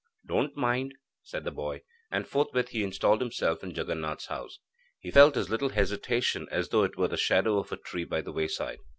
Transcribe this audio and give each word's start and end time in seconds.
'Don't 0.25 0.57
mind,' 0.57 0.95
said 1.21 1.43
the 1.43 1.51
boy, 1.51 1.79
and 2.09 2.27
forthwith 2.27 2.69
he 2.69 2.81
installed 2.83 3.21
himself 3.21 3.63
in 3.63 3.71
Jaganath's 3.71 4.25
house. 4.25 4.57
He 4.99 5.11
felt 5.11 5.37
as 5.37 5.51
little 5.51 5.69
hesitation 5.69 6.47
as 6.49 6.69
though 6.69 6.83
it 6.83 6.97
were 6.97 7.07
the 7.07 7.17
shadow 7.17 7.59
of 7.59 7.71
a 7.71 7.77
tree 7.77 8.05
by 8.05 8.21
the 8.21 8.31
wayside. 8.31 8.79